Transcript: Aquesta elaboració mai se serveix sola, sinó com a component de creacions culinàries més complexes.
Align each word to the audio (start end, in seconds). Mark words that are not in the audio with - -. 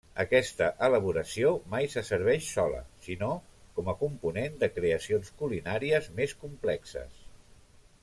Aquesta 0.21 0.69
elaboració 0.85 1.51
mai 1.73 1.89
se 1.95 2.03
serveix 2.07 2.47
sola, 2.57 2.81
sinó 3.09 3.29
com 3.77 3.93
a 3.93 3.97
component 4.03 4.59
de 4.65 4.73
creacions 4.81 5.33
culinàries 5.45 6.13
més 6.21 6.39
complexes. 6.47 7.25